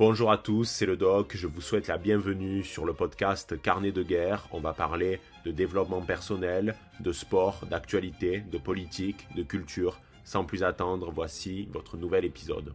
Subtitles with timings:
[0.00, 3.92] Bonjour à tous, c'est le doc, je vous souhaite la bienvenue sur le podcast Carnet
[3.92, 4.48] de guerre.
[4.50, 10.00] On va parler de développement personnel, de sport, d'actualité, de politique, de culture.
[10.24, 12.72] Sans plus attendre, voici votre nouvel épisode.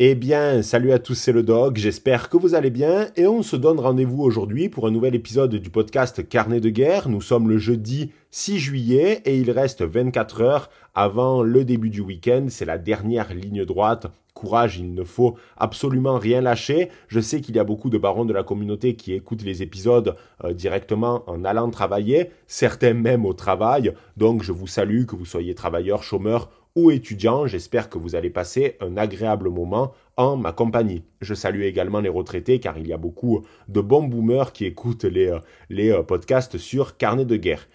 [0.00, 3.44] Eh bien, salut à tous, c'est le Dog, j'espère que vous allez bien et on
[3.44, 7.08] se donne rendez-vous aujourd'hui pour un nouvel épisode du podcast Carnet de guerre.
[7.08, 12.00] Nous sommes le jeudi 6 juillet et il reste 24 heures avant le début du
[12.00, 12.46] week-end.
[12.48, 14.08] C'est la dernière ligne droite.
[14.34, 16.88] Courage, il ne faut absolument rien lâcher.
[17.06, 20.16] Je sais qu'il y a beaucoup de barons de la communauté qui écoutent les épisodes
[20.42, 23.94] euh, directement en allant travailler, certains même au travail.
[24.16, 28.30] Donc je vous salue, que vous soyez travailleur, chômeur ou étudiants, j'espère que vous allez
[28.30, 31.04] passer un agréable moment en ma compagnie.
[31.20, 35.04] Je salue également les retraités car il y a beaucoup de bons boomers qui écoutent
[35.04, 35.38] les, euh,
[35.70, 37.68] les euh, podcasts sur Carnet de guerre.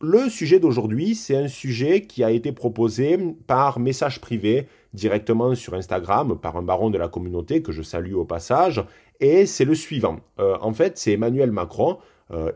[0.00, 5.74] Le sujet d'aujourd'hui, c'est un sujet qui a été proposé par message privé directement sur
[5.74, 8.84] Instagram par un baron de la communauté que je salue au passage,
[9.20, 10.20] et c'est le suivant.
[10.40, 11.98] Euh, en fait, c'est Emmanuel Macron,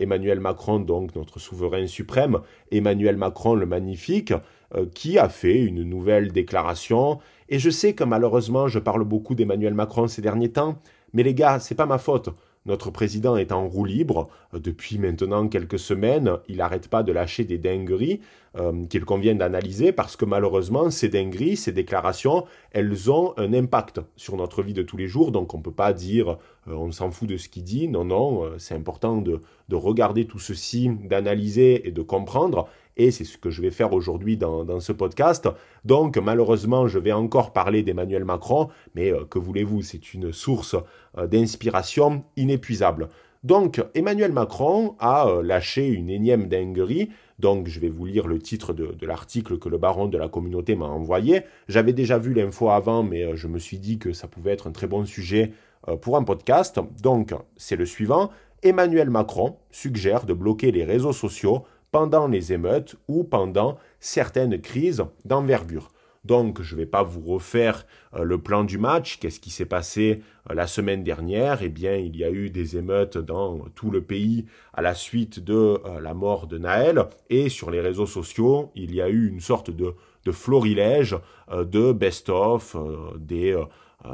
[0.01, 2.39] Emmanuel Macron, donc notre souverain suprême,
[2.73, 4.33] Emmanuel Macron le magnifique,
[4.75, 7.21] euh, qui a fait une nouvelle déclaration.
[7.49, 10.77] Et je sais que malheureusement, je parle beaucoup d'Emmanuel Macron ces derniers temps,
[11.15, 12.29] mais les gars, c'est pas ma faute.
[12.67, 16.33] Notre président est en roue libre euh, depuis maintenant quelques semaines.
[16.49, 18.21] Il n'arrête pas de lâcher des dingueries
[18.59, 24.01] euh, qu'il convient d'analyser parce que malheureusement, ces dingueries, ces déclarations, elles ont un impact
[24.17, 25.33] sur notre vie de tous les jours.
[25.33, 27.89] Donc on ne peut pas dire on s'en fout de ce qu'il dit.
[27.89, 33.25] Non, non, c'est important de, de regarder tout ceci, d'analyser et de comprendre et c'est
[33.25, 35.49] ce que je vais faire aujourd'hui dans, ce podcast.
[35.85, 40.77] Donc malheureusement, je vais encore parler d'Emmanuel Macron, mais euh, que voulez-vous, c'est une source
[41.17, 43.09] euh, d'inspiration inépuisable.
[43.45, 47.11] Donc Emmanuel Macron a euh, lâché une énième dinguerie.
[47.39, 50.75] Donc je vais vous lire le titre de, l'article que le baron de la communauté
[50.75, 51.43] m'a envoyé.
[51.69, 54.73] J'avais déjà vu l'info avant, mais je me suis dit que ça pouvait être un
[54.73, 55.53] très bon sujet
[56.01, 56.81] pour un podcast.
[57.01, 58.31] Donc c'est le suivant.
[58.63, 65.05] Emmanuel Macron suggère de bloquer les réseaux sociaux pendant les émeutes ou pendant certaines crises
[65.25, 65.91] d'envergure.
[66.29, 69.19] Donc, je ne vais pas vous refaire euh, le plan du match.
[69.19, 71.63] Qu'est-ce qui s'est passé euh, la semaine dernière?
[71.63, 74.45] Eh bien, il y a eu des émeutes dans tout le pays
[74.75, 77.07] à la suite de euh, la mort de Naël.
[77.31, 79.95] Et sur les réseaux sociaux, il y a eu une sorte de,
[80.27, 81.17] de florilège
[81.51, 82.77] de best-of,
[83.17, 83.57] des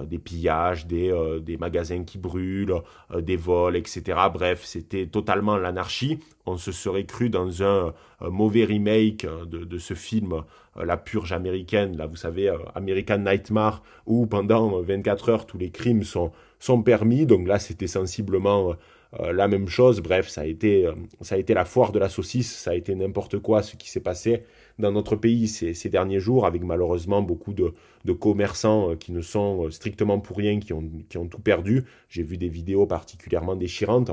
[0.07, 2.75] des pillages, des, euh, des, magasins qui brûlent,
[3.13, 4.03] euh, des vols, etc.
[4.33, 6.21] Bref, c'était totalement l'anarchie.
[6.47, 10.43] On se serait cru dans un, mauvais remake de, de, ce film
[10.77, 16.05] La purge américaine, là vous savez, American Nightmare, où pendant 24 heures tous les crimes
[16.05, 17.27] sont, sont permis.
[17.27, 18.75] Donc là c'était sensiblement
[19.21, 20.01] la même chose.
[20.01, 20.89] Bref, ça a, été,
[21.21, 23.91] ça a été la foire de la saucisse, ça a été n'importe quoi ce qui
[23.91, 24.45] s'est passé
[24.79, 27.73] dans notre pays ces, derniers jours, avec malheureusement beaucoup de,
[28.13, 31.85] commerçants euh, qui ne sont euh, strictement pour rien, qui ont, qui ont tout perdu.
[32.09, 34.11] J'ai vu des vidéos particulièrement déchirantes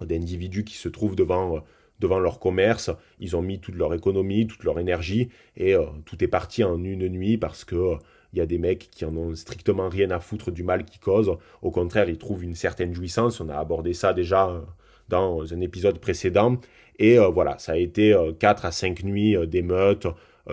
[0.00, 1.60] d'individus qui se trouvent devant, euh,
[1.98, 5.74] devant leur commerce, ils ont mis toute leur économie, toute leur énergie, et
[6.04, 7.96] tout est parti en une nuit parce que
[8.32, 11.00] il y a des mecs qui en ont strictement rien à foutre du mal qu'ils
[11.00, 11.36] causent.
[11.62, 13.40] Au contraire, ils trouvent une certaine jouissance.
[13.40, 14.62] On a abordé ça déjà
[15.08, 16.58] dans un épisode précédent.
[16.98, 20.06] Et euh, voilà, ça a été 4 euh, à 5 nuits euh, d'émeutes.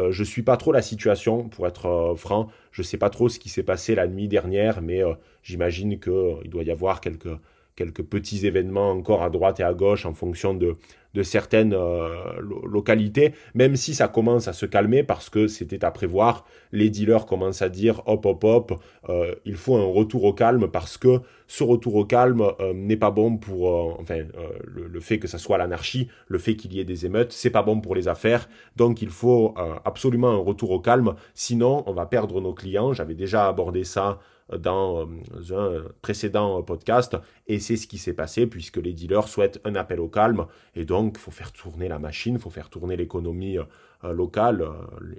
[0.10, 2.50] je ne suis pas trop la situation, pour être franc.
[2.72, 5.02] Je sais pas trop ce qui s'est passé la nuit dernière, mais
[5.42, 7.38] j'imagine qu'il doit y avoir quelques,
[7.78, 10.76] quelques petits événements encore à droite et à gauche en fonction de,
[11.16, 12.10] de certaines euh,
[12.68, 16.46] localités, même si ça commence à se calmer parce que c'était à prévoir.
[16.74, 20.68] Les dealers commencent à dire hop hop hop, euh, il faut un retour au calme
[20.68, 24.26] parce que ce retour au calme euh, n'est pas bon pour, enfin,
[24.66, 27.64] le, fait que ça soit l'anarchie, le fait qu'il y ait des émeutes, c'est pas
[27.64, 28.50] bon pour les affaires.
[28.76, 29.54] Donc il faut
[29.86, 32.92] absolument un retour au calme, sinon on va perdre nos clients.
[32.92, 34.20] J'avais déjà abordé ça
[34.58, 35.08] dans
[35.52, 37.18] un précédent podcast
[37.48, 40.46] et c'est ce qui s'est passé puisque les dealers souhaitent un appel au calme
[40.76, 43.58] et donc il faut faire tourner la machine, il faut faire tourner l'économie
[44.06, 44.74] euh, locale, euh,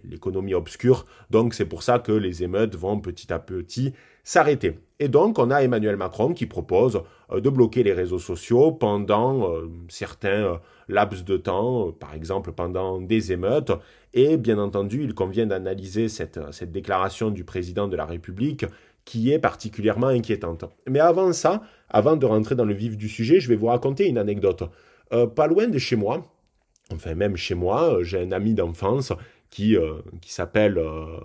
[0.04, 1.06] l'économie obscure.
[1.30, 4.78] Donc c'est pour ça que les émeutes vont petit à petit s'arrêter.
[4.98, 9.50] Et donc on a Emmanuel Macron qui propose euh, de bloquer les réseaux sociaux pendant
[9.88, 13.72] certains laps de temps, par exemple pendant des émeutes.
[14.16, 18.64] Et bien entendu, il convient d'analyser cette, cette déclaration du président de la République
[19.04, 20.64] qui est particulièrement inquiétante.
[20.88, 24.08] Mais avant ça, avant de rentrer dans le vif du sujet, je vais vous raconter
[24.08, 24.64] une anecdote.
[25.12, 26.24] Euh, pas loin de chez moi,
[26.92, 29.12] enfin même chez moi, euh, j'ai un ami d'enfance
[29.50, 30.78] qui, euh, qui s'appelle,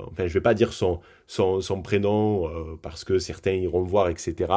[0.08, 4.54] enfin je vais pas dire son, son, son prénom parce que certains iront voir, etc.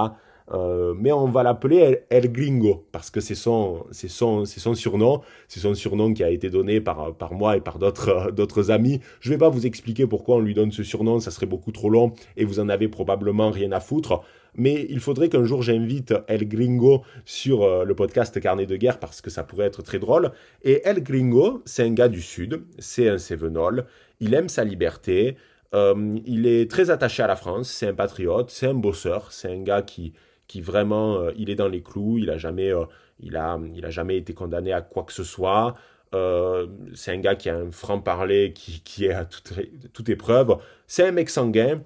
[0.53, 5.23] Euh, mais on va l'appeler El, Gringo, parce que c'est son, surnom.
[5.49, 9.01] C'est son surnom qui a été donné par, moi et par d'autres, d'autres amis.
[9.21, 11.73] Je ne vais pas vous expliquer pourquoi on lui donne ce surnom, ça serait beaucoup
[11.73, 14.23] trop long et vous en avez probablement rien à foutre.
[14.57, 19.01] Mais il faudrait qu'un jour j'invite El Gringo sur euh, le podcast Carnet de guerre
[19.01, 20.31] parce que ça pourrait être très drôle.
[20.63, 23.87] Et El Gringo, c'est un gars du Sud, c'est un Sévenol,
[24.21, 25.37] il aime sa liberté,
[25.75, 29.51] euh, il est très attaché à la France, c'est un patriote, c'est un bosseur, c'est
[29.51, 30.13] un gars qui,
[30.47, 32.73] qui vraiment, euh, il est dans les clous, il a jamais,
[33.21, 35.75] il a, il a jamais été condamné à quoi que ce soit.
[36.95, 39.53] c'est un gars qui a un franc-parler qui, qui, est à toute,
[39.93, 40.57] toute épreuve.
[40.87, 41.81] C'est un mec sanguin.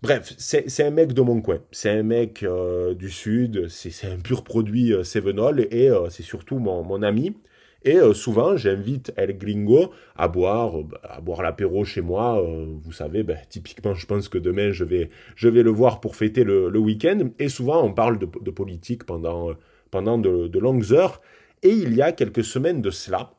[0.00, 1.58] Bref, c'est un mec de mon coin.
[1.72, 3.68] C'est un mec euh, du sud.
[3.68, 7.36] C'est un pur produit euh, Sevenol et euh, c'est surtout mon, mon, ami.
[7.84, 12.42] Et souvent, j'invite El Gringo à boire, à boire l'apéro chez moi.
[12.42, 16.16] vous savez, ben, typiquement, je pense que demain, je vais, je vais le voir pour
[16.16, 17.30] fêter le, week-end.
[17.38, 19.50] Et souvent, on parle de, politique pendant,
[19.92, 21.20] pendant de, longues heures.
[21.62, 23.30] Et il y a quelques semaines de cela,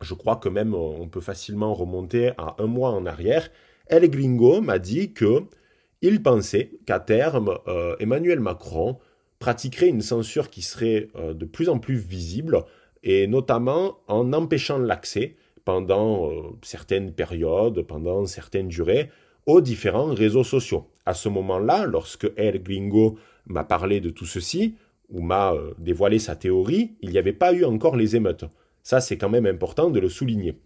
[0.00, 3.50] je crois que même on peut facilement remonter à un mois en arrière,
[3.88, 5.44] El Gringo m'a dit que
[6.02, 8.98] il pensait qu'à terme, euh, Emmanuel Macron
[9.38, 12.64] pratiquerait une censure qui serait euh, de plus en plus visible,
[13.06, 19.10] et notamment en empêchant l'accès pendant euh, certaines périodes, pendant certaines durées,
[19.46, 20.88] aux différents réseaux sociaux.
[21.06, 23.16] À ce moment-là, lorsque El Gringo
[23.46, 24.74] m'a parlé de tout ceci,
[25.08, 28.44] ou m'a dévoilé sa théorie, il n'y avait pas eu encore les émeutes.
[28.82, 30.58] Ça, c'est quand même important de le souligner.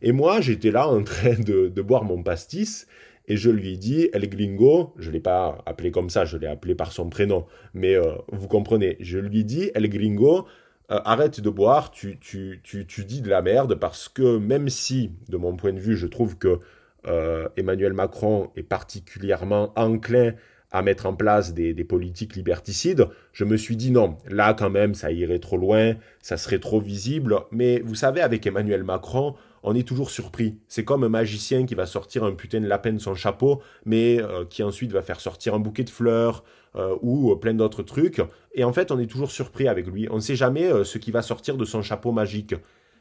[0.00, 2.86] Et moi, j'étais là en train de, de boire mon pastis,
[3.28, 6.36] et je lui ai dit, El Gringo, je ne l'ai pas appelé comme ça, je
[6.36, 10.46] l'ai appelé par son prénom, mais euh, vous comprenez, je lui ai dit, El Gringo,
[10.92, 14.68] euh, arrête de boire, tu, tu, tu, tu, dis de la merde, parce que même
[14.68, 16.60] si, de mon point de vue, je trouve que
[17.06, 20.32] euh, Emmanuel Macron est particulièrement enclin
[20.70, 24.70] à mettre en place des, des, politiques liberticides, je me suis dit non, là quand
[24.70, 29.34] même ça irait trop loin, ça serait trop visible, mais vous savez avec Emmanuel Macron,
[29.62, 30.56] on est toujours surpris.
[30.68, 34.20] C'est comme un magicien qui va sortir un putain de lapin de son chapeau, mais
[34.20, 36.44] euh, qui ensuite va faire sortir un bouquet de fleurs
[36.76, 38.20] euh, ou euh, plein d'autres trucs.
[38.54, 40.08] Et en fait, on est toujours surpris avec lui.
[40.10, 42.54] On ne sait jamais ce qui va sortir de son chapeau magique.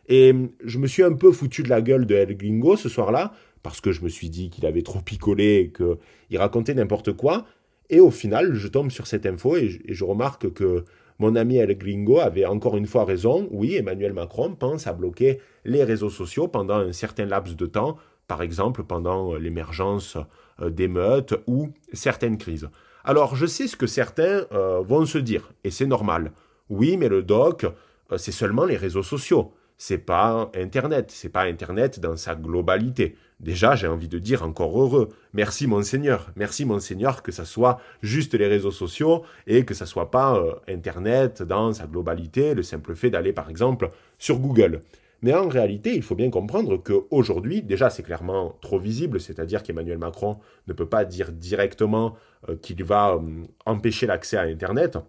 [0.07, 3.33] Et je me suis un peu foutu de la gueule de El Gringo ce soir-là,
[3.63, 7.45] parce que je me suis dit qu'il avait trop picolé et qu'il racontait n'importe quoi.
[7.89, 10.85] Et au final, je tombe sur cette info et je remarque que
[11.21, 13.47] mon ami El Gringo avait encore une fois raison.
[13.51, 17.97] Oui, Emmanuel Macron pense à bloquer les réseaux sociaux pendant un certain laps de temps,
[18.27, 20.17] par exemple pendant l'émergence
[20.61, 22.69] euh, d'émeutes ou certaines crises.
[23.03, 26.31] Alors, je sais ce que certains euh, vont se dire, et c'est normal.
[26.71, 31.45] Oui, mais le doc, euh, c'est seulement les réseaux sociaux c'est pas Internet, c'est pas
[31.45, 33.15] Internet dans sa globalité.
[33.41, 35.09] Déjà, j'ai envie de dire encore heureux.
[35.33, 40.11] Merci monseigneur, merci monseigneur que ça soit juste les réseaux sociaux et que ça soit
[40.11, 43.89] pas euh, Internet dans sa globalité, le simple fait d'aller par exemple
[44.19, 44.81] sur Google.
[45.23, 49.97] Mais en réalité, il faut bien comprendre qu'aujourd'hui, déjà, c'est clairement trop visible, c'est-à-dire qu'Emmanuel
[49.97, 52.15] Macron ne peut pas dire directement
[52.47, 54.99] euh, qu'il va euh, empêcher l'accès à Internet.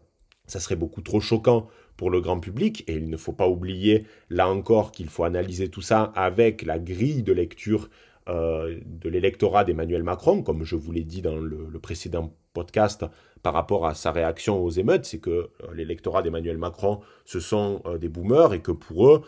[0.47, 1.69] Ça serait beaucoup trop choquant
[1.99, 2.85] pour le grand public.
[2.89, 6.79] Et il ne faut pas oublier, là encore, qu'il faut analyser tout ça avec la
[6.79, 7.89] grille de lecture
[8.29, 13.05] euh, de l'électorat d'Emmanuel Macron, comme je vous l'ai dit dans le, précédent podcast
[13.43, 17.83] par rapport à sa réaction aux émeutes, c'est que euh, l'électorat d'Emmanuel Macron, ce sont
[17.85, 19.23] euh, des boomers et que pour eux,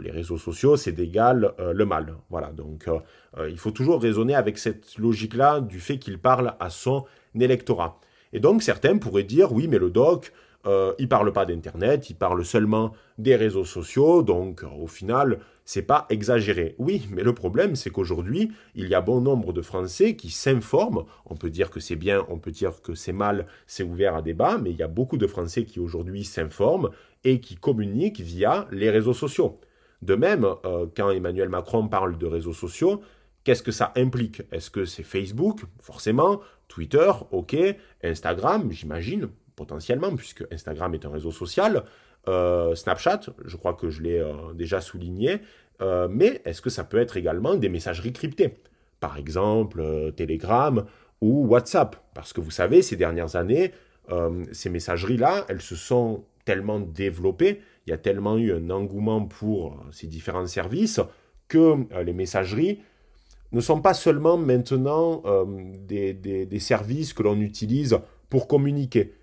[0.00, 2.16] les réseaux sociaux, c'est d'égal le mal.
[2.28, 2.90] Voilà, donc
[3.48, 7.04] il faut toujours raisonner avec cette logique-là du fait qu'il parle à son
[7.38, 8.00] électorat.
[8.32, 10.32] Et donc certains pourraient dire, oui, mais le doc,
[10.98, 16.06] il parle pas d'Internet, il parle seulement des réseaux sociaux, donc au final, c'est pas
[16.08, 16.74] exagéré.
[16.78, 21.04] Oui, mais le problème, c'est qu'aujourd'hui, il y a bon nombre de Français qui s'informent.
[21.26, 24.22] On peut dire que c'est bien, on peut dire que c'est mal, c'est ouvert à
[24.22, 26.88] débat, mais il y a beaucoup de Français qui aujourd'hui s'informent
[27.22, 29.60] et qui communiquent via les réseaux sociaux.
[30.00, 33.02] De même, euh, quand Emmanuel Macron parle de réseaux sociaux,
[33.44, 34.42] Qu'est-ce que ça implique?
[34.52, 35.60] Est-ce que c'est Facebook?
[35.80, 36.40] Forcément.
[36.66, 37.10] Twitter?
[37.30, 37.56] Ok.
[38.04, 38.70] Instagram?
[38.70, 41.84] J'imagine potentiellement, puisque Instagram est un réseau social.
[42.28, 45.40] Euh, Snapchat, je crois que je l'ai euh, déjà souligné,
[45.80, 48.54] euh, mais est-ce que ça peut être également des messageries cryptées?
[49.00, 50.84] Par exemple, Telegram
[51.20, 51.96] ou WhatsApp.
[52.14, 53.72] Parce que vous savez, ces dernières années,
[54.52, 59.78] ces messageries-là, elles se sont tellement développées, il y a tellement eu un engouement pour
[59.92, 61.00] ces différents services
[61.46, 62.80] que les messageries
[63.52, 65.22] ne sont pas seulement maintenant
[65.86, 69.14] des, des services que l'on utilise pour communiquer,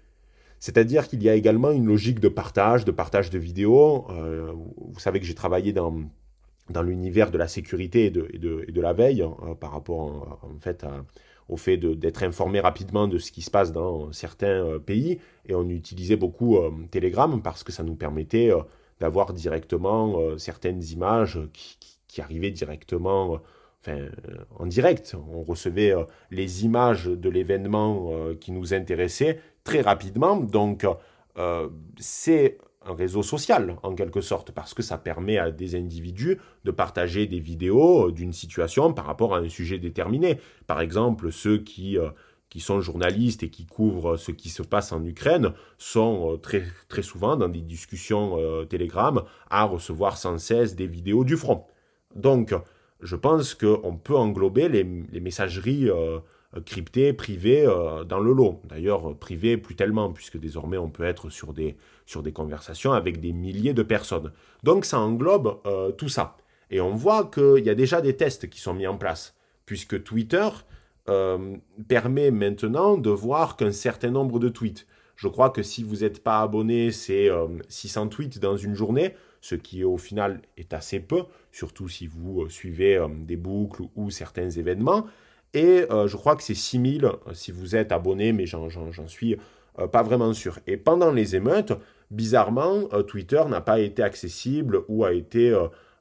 [0.65, 4.07] c'est-à-dire qu'il y a également une logique de partage, de partage de vidéos.
[4.10, 5.93] Euh, vous savez que j'ai travaillé dans,
[6.81, 10.84] l'univers de la sécurité et de, la veille euh, par rapport fait
[11.50, 15.19] au fait d'être informé rapidement de ce qui se passe dans certains pays.
[15.48, 16.57] Et on utilisait beaucoup
[16.89, 18.50] Telegram parce que ça nous permettait
[19.00, 23.39] d'avoir directement certaines images qui, arrivaient directement
[24.57, 25.15] en direct.
[25.31, 25.93] On recevait
[26.31, 28.10] les images de l'événement
[28.41, 30.38] qui nous intéressait très rapidement.
[30.38, 30.88] Donc,
[31.98, 36.72] c'est un réseau social en quelque sorte, parce que ça permet à des individus de
[36.72, 40.39] partager des vidéos d'une situation par rapport à un sujet déterminé.
[40.67, 42.10] Par exemple, ceux qui, euh,
[42.50, 46.63] qui sont journalistes et qui couvrent ce qui se passe en Ukraine sont euh, très,
[46.88, 51.65] très souvent dans des discussions euh, Telegram à recevoir sans cesse des vidéos du front.
[52.15, 52.53] Donc,
[53.01, 54.84] je pense qu'on peut englober les,
[55.19, 56.19] messageries euh,
[56.62, 58.62] crypté, privé euh, dans le lot.
[58.65, 62.93] D'ailleurs, euh, privé plus tellement, puisque désormais on peut être sur des, sur des conversations
[62.93, 64.31] avec des milliers de personnes.
[64.63, 65.62] Donc ça englobe
[65.97, 66.38] tout ça.
[66.71, 69.35] Et on voit qu'il y a déjà des tests qui sont mis en place,
[69.65, 70.47] puisque Twitter
[71.88, 74.88] permet maintenant de voir qu'un certain nombre de tweets.
[75.15, 77.29] Je crois que si vous n'êtes pas abonné, c'est
[77.69, 82.50] 600 tweets dans une journée, ce qui au final est assez peu, surtout si vous
[82.50, 85.05] suivez des boucles ou certains événements.
[85.55, 88.67] Et euh, je crois que c'est 6000 euh, si vous êtes abonné, mais j'en
[89.07, 89.38] suis
[89.79, 90.59] euh, pas vraiment sûr.
[90.67, 91.74] Et pendant les émeutes,
[92.12, 95.57] bizarrement, Twitter n'a pas été accessible ou a été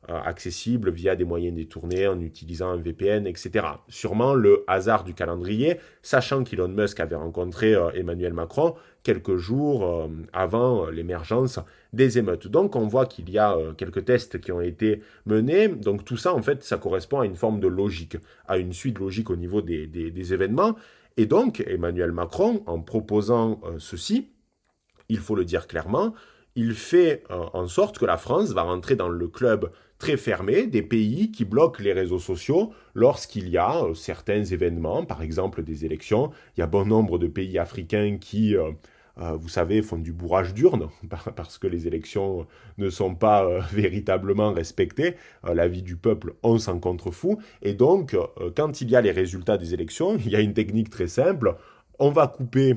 [0.09, 3.67] accessible via des moyens détournés en utilisant un VPN, etc.
[3.89, 9.85] Sûrement le hasard du calendrier, sachant qu'Elon Musk avait rencontré euh, Emmanuel Macron quelques jours
[9.85, 11.61] euh, avant l'émergence
[11.93, 12.49] des émeutes.
[12.49, 15.69] Donc on voit qu'il y a quelques tests qui ont été menés.
[15.69, 18.17] Donc tout ça, en fait, ça correspond à une forme de logique,
[18.49, 20.75] à une suite logique au niveau des, des événements.
[21.17, 24.29] Et donc Emmanuel Macron, en proposant ceci,
[25.09, 26.15] il faut le dire clairement,
[26.57, 30.83] il fait en sorte que la France va rentrer dans le club très fermé des
[30.83, 35.85] pays qui bloquent les réseaux sociaux lorsqu'il y a euh, certains événements, par exemple des
[35.85, 36.31] élections.
[36.57, 38.73] Il y a bon nombre de pays africains qui, euh,
[39.21, 40.89] euh, vous savez, font du bourrage d'urne
[41.37, 42.47] parce que les élections
[42.79, 45.15] ne sont pas véritablement respectées.
[45.45, 47.39] la vie du peuple, on s'en contrefou.
[47.63, 48.17] Et donc,
[48.57, 51.57] quand il y a les résultats des élections, il y a une technique très simple
[52.01, 52.75] on va couper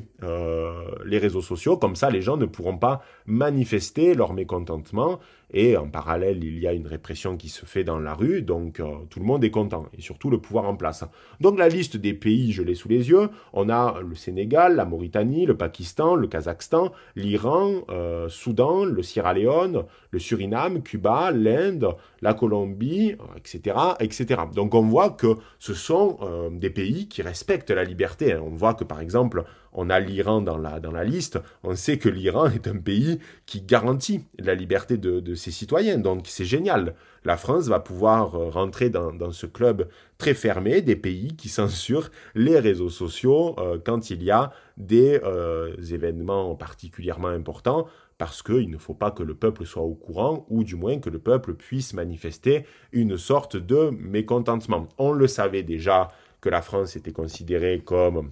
[1.05, 5.19] les réseaux sociaux, comme ça les gens ne pourront pas manifester leur mécontentement.
[5.53, 8.81] Et en parallèle, il y a une répression qui se fait dans la rue, donc
[8.81, 11.05] euh, tout le monde est content, et surtout le pouvoir en place.
[11.39, 13.29] Donc la liste des pays, je l'ai sous les yeux.
[13.53, 19.33] On a le Sénégal, la Mauritanie, le Pakistan, le Kazakhstan, l'Iran, euh, Soudan, le Sierra
[19.33, 24.41] Leone, le Suriname, Cuba, l'Inde, la Colombie, etc., etc.
[24.53, 26.17] Donc on voit que ce sont
[26.51, 28.35] des pays qui respectent la liberté.
[28.35, 29.45] On voit que par exemple,
[29.77, 34.25] on a l'Iran dans la, liste, on sait que l'Iran est un pays qui garantit
[34.39, 35.99] la liberté de, ses citoyens.
[35.99, 36.95] Donc c'est génial.
[37.23, 42.09] La France va pouvoir euh, rentrer dans, ce club très fermé des pays qui censurent
[42.33, 48.71] les réseaux sociaux euh, quand il y a des euh, événements particulièrement importants parce qu'il
[48.71, 51.53] ne faut pas que le peuple soit au courant, ou du moins que le peuple
[51.53, 54.87] puisse manifester une sorte de mécontentement.
[54.97, 56.07] On le savait déjà
[56.41, 58.31] que la France était considérée comme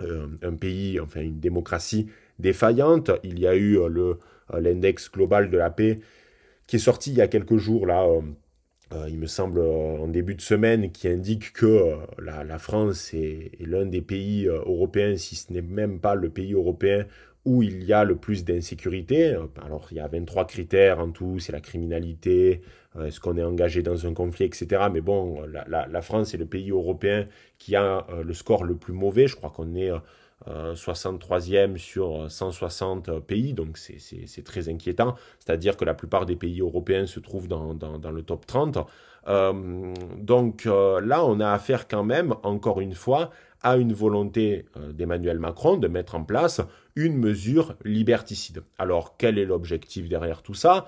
[0.00, 2.08] un pays, enfin une démocratie
[2.38, 3.10] défaillante.
[3.22, 4.14] Il y a eu euh,
[4.52, 6.00] euh, l'index global de la paix
[6.66, 8.06] qui est sorti il y a quelques jours là.
[9.08, 14.00] il me semble en début de semaine, qui indique que la, France est, l'un des
[14.00, 17.06] pays européens, si ce n'est même pas le pays européen
[17.44, 19.36] où il y a le plus d'insécurité.
[19.64, 22.62] Alors il y a 23 critères en tout, c'est la criminalité,
[22.96, 24.84] euh, est-ce qu'on est engagé dans un conflit, etc.
[24.92, 27.26] Mais bon, la, France est le pays européen
[27.58, 29.26] qui a euh, le score le plus mauvais.
[29.26, 29.90] Je crois qu'on est
[30.46, 35.14] 63e euh, sur 160 pays, donc c'est très inquiétant.
[35.38, 38.78] C'est-à-dire que la plupart des pays européens se trouvent dans, dans, le top 30.
[40.18, 43.30] donc là, on a affaire quand même, encore une fois,
[43.62, 46.60] à une volonté d'Emmanuel Macron de mettre en place
[46.96, 48.62] une mesure liberticide.
[48.78, 50.86] Alors, quel est l'objectif derrière tout ça?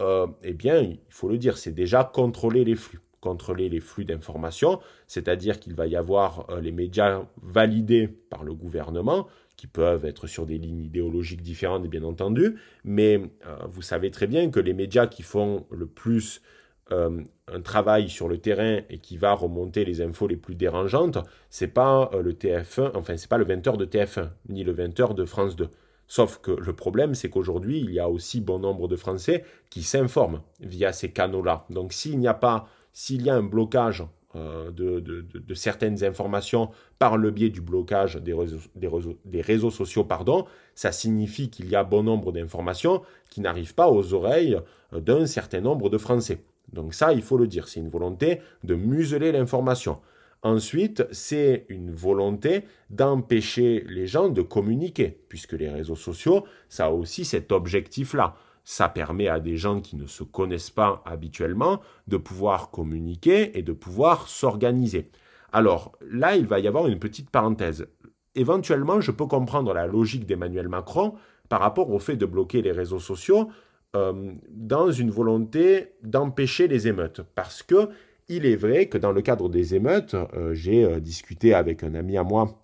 [0.00, 3.00] Euh, eh bien, il faut le dire, c'est déjà contrôler les flux.
[3.20, 8.54] Contrôler les flux d'informations, c'est-à-dire qu'il va y avoir euh, les médias validés par le
[8.54, 14.10] gouvernement, qui peuvent être sur des lignes idéologiques différentes, bien entendu, mais euh, vous savez
[14.10, 16.42] très bien que les médias qui font le plus
[16.90, 21.18] un travail sur le terrain et qui va remonter les infos les plus dérangeantes,
[21.50, 25.24] c'est pas le TF1, enfin c'est pas le 20h de TF1 ni le 20h de
[25.24, 25.68] France 2.
[26.08, 29.82] Sauf que le problème, c'est qu'aujourd'hui, il y a aussi bon nombre de Français qui
[29.82, 31.66] s'informent via ces canaux-là.
[31.70, 34.04] Donc s'il n'y a pas, s'il y a un blocage
[34.36, 40.46] euh, de, certaines informations par le biais du blocage des réseaux, des réseaux, sociaux, pardon,
[40.74, 44.58] ça signifie qu'il y a bon nombre d'informations qui n'arrivent pas aux oreilles
[44.92, 46.44] euh, d'un certain nombre de Français.
[46.72, 50.00] Donc ça, il faut le dire, c'est une volonté de museler l'information.
[50.42, 56.90] Ensuite, c'est une volonté d'empêcher les gens de communiquer, puisque les réseaux sociaux, ça a
[56.90, 58.36] aussi cet objectif-là.
[58.62, 63.62] Ça permet à des gens qui ne se connaissent pas habituellement de pouvoir communiquer et
[63.62, 65.10] de pouvoir s'organiser.
[65.52, 67.86] Alors là, il va y avoir une petite parenthèse.
[68.34, 71.14] Éventuellement, je peux comprendre la logique d'Emmanuel Macron
[71.48, 73.48] par rapport au fait de bloquer les réseaux sociaux
[73.96, 77.22] euh, dans une volonté d'empêcher les émeutes.
[77.34, 77.88] Parce que
[78.28, 81.94] il est vrai que dans le cadre des émeutes, euh, j'ai euh, discuté avec un
[81.94, 82.60] ami à moi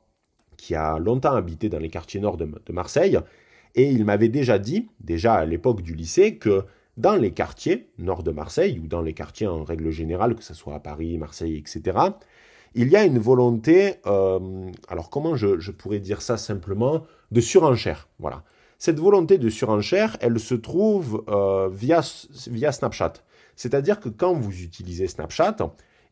[0.59, 3.19] qui a longtemps habité dans les quartiers nord de, Marseille,
[3.75, 6.65] et il m'avait déjà dit, déjà à l'époque du lycée, que
[6.97, 10.55] dans les quartiers nord de Marseille, ou dans les quartiers en règle générale, que ce
[10.55, 11.99] soit à Paris, Marseille, etc.,
[12.75, 18.09] il y a une volonté, alors comment je, pourrais dire ça simplement, de surenchère.
[18.19, 18.45] Voilà.
[18.85, 23.13] Cette volonté de surenchère, elle se trouve euh, via, Snapchat.
[23.55, 25.57] C'est-à-dire que quand vous utilisez Snapchat,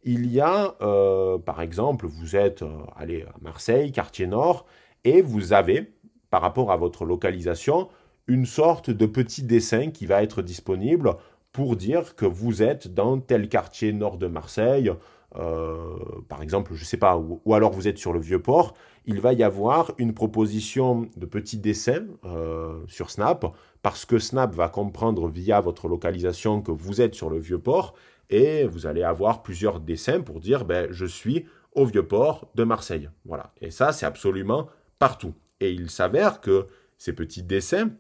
[0.04, 2.62] il y a, euh, par exemple, vous êtes
[2.94, 4.66] allé à Marseille, quartier nord,
[5.02, 5.92] et vous avez,
[6.30, 7.88] par rapport à votre localisation,
[8.28, 11.16] une sorte de petit dessin qui va être disponible
[11.50, 14.94] pour dire que vous êtes dans tel quartier nord de Marseille, euh,
[15.32, 18.74] par exemple, je ne sais pas, ou, alors vous êtes sur le vieux port,
[19.06, 23.46] il va y avoir une proposition de petits dessins euh, sur Snap,
[23.82, 27.94] parce que Snap va comprendre via votre localisation que vous êtes sur le vieux port,
[28.28, 32.64] et vous allez avoir plusieurs dessins pour dire, ben, je suis au vieux port de
[32.64, 33.08] Marseille.
[33.24, 33.52] Voilà.
[33.60, 34.68] Et ça, c'est absolument
[34.98, 35.34] partout.
[35.60, 36.66] Et il s'avère que
[36.98, 37.90] ces petits dessins,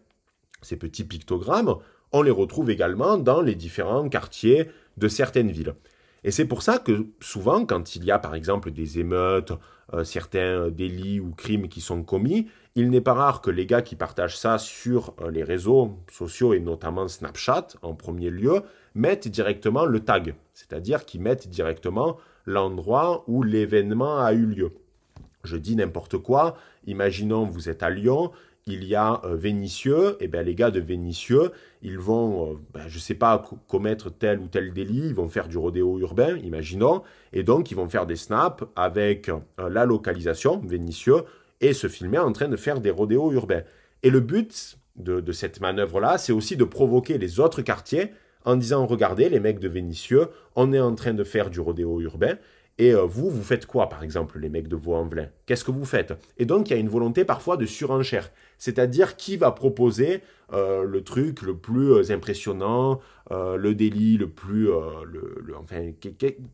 [0.62, 1.76] ces petits pictogrammes,
[2.12, 5.74] on les retrouve également dans les différents quartiers de certaines villes.
[6.24, 9.52] Et c'est pour ça que souvent, quand il y a par exemple des émeutes,
[9.92, 12.46] euh, certains délits ou crimes qui sont commis,
[12.76, 16.54] il n'est pas rare que les gars qui partagent ça sur euh, les réseaux sociaux
[16.54, 18.62] et notamment Snapchat en premier lieu,
[18.94, 24.72] mettent directement le tag, c'est-à-dire qu'ils mettent directement l'endroit où l'événement a eu lieu.
[25.42, 28.30] Je dis n'importe quoi, imaginons vous êtes à Lyon,
[28.70, 31.50] il y a euh, Vénitieux, et bien les gars de Vénitieux,
[31.82, 35.28] ils vont, euh, ben, je ne sais pas, commettre tel ou tel délit, ils vont
[35.28, 39.84] faire du rodéo urbain, imaginons, et donc ils vont faire des snaps avec euh, la
[39.84, 41.22] localisation, Vénitieux,
[41.60, 43.62] et se filmer en train de faire des rodéos urbains.
[44.02, 48.12] Et le but de, de cette manœuvre-là, c'est aussi de provoquer les autres quartiers
[48.44, 52.00] en disant, regardez, les mecs de Vénitieux, on est en train de faire du rodéo
[52.00, 52.36] urbain,
[52.78, 55.28] et euh, vous, vous faites quoi, par exemple, les mecs de Vaux-en-Velin?
[55.46, 56.14] Qu'est-ce que vous faites?
[56.38, 58.30] Et donc, il y a une volonté parfois de surenchère.
[58.58, 64.66] C'est-à-dire qui va proposer euh, le truc le plus euh, impressionnant, le délit le plus...
[64.66, 65.92] Le, enfin,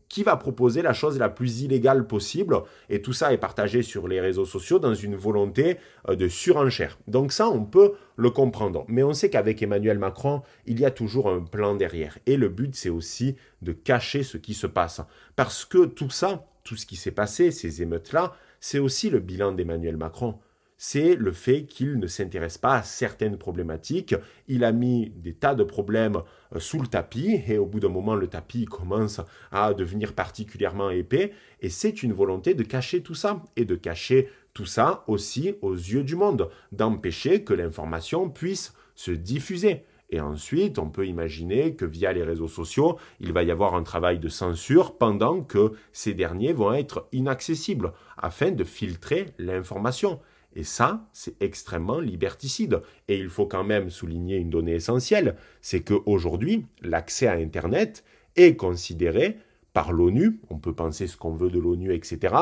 [0.09, 4.07] qui, va proposer la chose la plus illégale possible Et tout ça est partagé sur
[4.07, 6.99] les réseaux sociaux dans une volonté de surenchère.
[7.07, 8.85] Donc ça, on peut le comprendre.
[8.89, 12.19] Mais on sait qu'avec Emmanuel Macron, il y a toujours un plan derrière.
[12.27, 15.01] Et le but, c'est aussi de cacher ce qui se passe.
[15.35, 19.51] Parce que tout ça, tout ce qui s'est passé, ces émeutes-là, c'est aussi le bilan
[19.51, 20.37] d'Emmanuel Macron.
[20.79, 24.13] C'est le fait qu'il ne s'intéresse pas à certaines problématiques.
[24.47, 26.21] Il a mis des tas de problèmes
[26.55, 29.19] euh, sous le tapis et au bout d'un moment, le tapis commence
[29.51, 31.33] à devenir particulièrement épais.
[31.61, 35.73] Et c'est une volonté de cacher tout ça et de cacher tout ça aussi aux
[35.73, 39.83] yeux du monde, d'empêcher que l'information puisse se diffuser.
[40.11, 43.83] Et ensuite, on peut imaginer que via les réseaux sociaux, il va y avoir un
[43.83, 50.19] travail de censure pendant que ces derniers vont être inaccessibles afin de filtrer l'information.
[50.57, 52.81] Et ça, c'est extrêmement liberticide.
[53.07, 58.03] Et il faut quand même souligner une donnée essentielle, c'est qu'aujourd'hui, l'accès à Internet
[58.35, 59.37] est considéré
[59.73, 62.35] par l'ONU, on peut penser ce qu'on veut de l'ONU, etc.,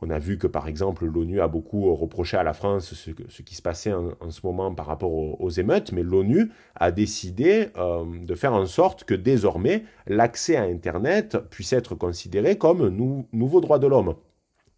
[0.00, 3.54] on a vu que, par exemple, l'ONU a beaucoup reproché à la France ce, qui
[3.54, 8.34] se passait en, ce moment par rapport aux, émeutes, mais l'ONU a décidé euh, de
[8.34, 12.88] faire en sorte que désormais, l'accès à Internet puisse être considéré comme
[13.32, 14.16] nouveau droit de l'homme.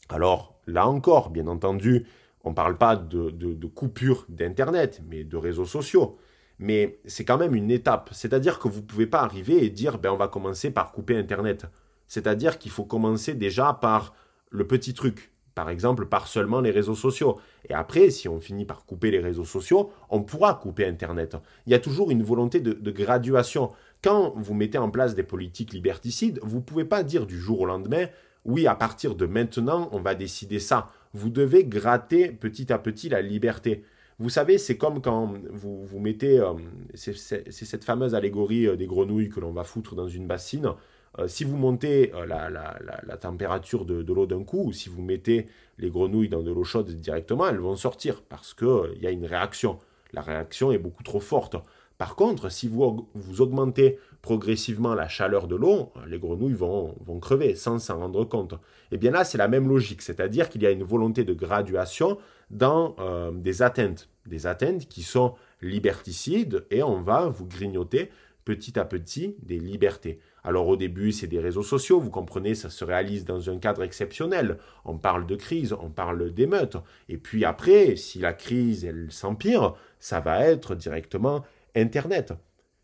[0.09, 2.07] Alors, là encore, bien entendu,
[2.48, 6.18] on ne parle pas de, de coupure d'Internet, mais de réseaux sociaux.
[6.58, 8.08] Mais c'est quand même une étape.
[8.12, 11.14] C'est-à-dire que vous ne pouvez pas arriver et dire, ben, on va commencer par couper
[11.14, 11.66] Internet.
[12.06, 14.14] C'est-à-dire qu'il faut commencer déjà par
[14.50, 15.30] le petit truc.
[15.54, 17.38] Par exemple, par seulement les réseaux sociaux.
[17.68, 21.37] Et après, si on finit par couper les réseaux sociaux, on pourra couper Internet.
[21.66, 23.72] Il y a toujours une volonté de, graduation.
[24.02, 27.61] Quand vous mettez en place des politiques liberticides, vous ne pouvez pas dire du jour
[27.61, 28.06] au lendemain,
[28.44, 30.90] oui, à partir de maintenant, on va décider ça.
[31.14, 33.85] Vous devez gratter petit à petit la liberté.
[34.18, 36.55] Vous savez, c'est comme quand vous, vous mettez, euh,
[36.94, 40.75] c'est cette fameuse allégorie euh, des grenouilles que l'on va foutre dans une bassine.
[41.18, 45.47] Euh, si vous montez euh, la, température de, l'eau d'un coup, ou si vous mettez
[45.79, 49.27] les grenouilles dans de l'eau chaude directement, elles vont sortir parce qu'il y a une
[49.27, 49.79] réaction.
[50.12, 51.57] La réaction est beaucoup trop forte.
[51.98, 57.18] Par contre, si vous, vous augmentez progressivement la chaleur de l'eau, les grenouilles vont, vont
[57.18, 58.52] crever sans s'en rendre compte.
[58.52, 61.34] Et eh bien là, c'est la même logique, c'est-à-dire qu'il y a une volonté de
[61.34, 62.18] graduation
[62.50, 68.11] dans euh, des atteintes, des atteintes qui sont liberticides et on va vous grignoter
[68.44, 70.20] petit à petit des libertés.
[70.42, 73.82] Alors au début, c'est des réseaux sociaux, vous comprenez, ça se réalise dans un cadre
[73.82, 74.58] exceptionnel.
[74.87, 76.78] On parle de crise, on parle d'émeutes.
[77.11, 81.44] Et puis après, si la crise, elle s'empire, ça va être directement
[81.78, 82.32] Internet.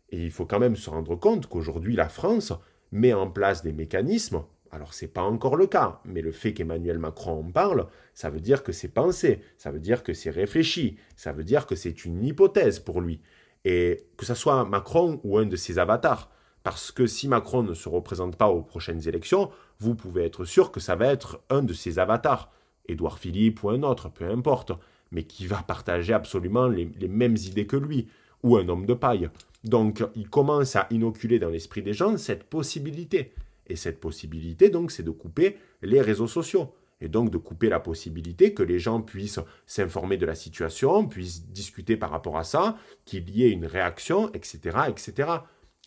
[0.09, 2.53] Et il faut quand même se rendre compte qu'aujourd'hui, la France
[2.91, 4.43] met en place des mécanismes.
[4.71, 8.29] Alors, ce n'est pas encore le cas, mais le fait qu'Emmanuel Macron en parle, ça
[8.29, 11.75] veut dire que c'est pensé, ça veut dire que c'est réfléchi, ça veut dire que
[11.75, 13.21] c'est une hypothèse pour lui.
[13.63, 16.29] Et que ce soit Macron ou un de ses avatars.
[16.63, 20.71] Parce que si Macron ne se représente pas aux prochaines élections, vous pouvez être sûr
[20.71, 22.51] que ça va être un de ses avatars.
[22.87, 24.71] Édouard Philippe ou un autre, peu importe.
[25.11, 28.07] Mais qui va partager absolument les, les mêmes idées que lui.
[28.45, 29.29] Ou un homme de paille.
[29.63, 33.33] Donc, il commence à inoculer dans l'esprit des gens cette possibilité.
[33.65, 37.79] Et cette possibilité, donc, c'est de couper les réseaux sociaux et donc de couper la
[37.79, 42.77] possibilité que les gens puissent s'informer de la situation, puissent discuter par rapport à ça,
[43.03, 45.29] qu'il y ait une réaction, etc., etc.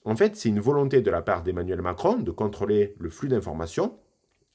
[0.04, 3.96] En fait, c'est une volonté de la part d'Emmanuel Macron de contrôler le flux d'informations,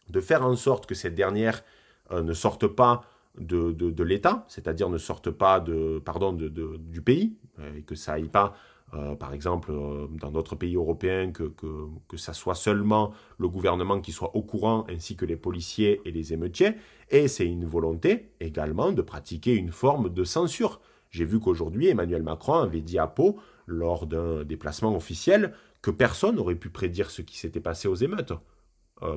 [0.10, 1.64] de faire en sorte que cette dernière
[2.12, 3.04] euh, ne sorte pas
[3.40, 8.30] de, l'État, c'est-à-dire ne sorte pas de, pardon, du pays, euh, et que ça aille
[8.30, 8.54] pas
[8.96, 13.48] euh, par exemple, euh, dans d'autres pays européens, que, que, que, ça soit seulement le
[13.48, 16.76] gouvernement qui soit au courant, ainsi que les policiers et les émeutiers.
[17.10, 20.80] Et c'est une volonté également de pratiquer une forme de censure.
[21.10, 26.36] J'ai vu qu'aujourd'hui, Emmanuel Macron avait dit à Pau, lors d'un déplacement officiel, que personne
[26.36, 28.34] n'aurait pu prédire ce qui s'était passé aux émeutes.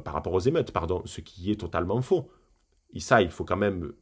[0.04, 2.28] Par rapport aux émeutes, pardon, ce qui est totalement faux.
[2.96, 3.92] Et ça, il faut quand même